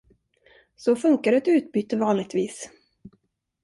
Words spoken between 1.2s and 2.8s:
ett utbyte vanligtvis.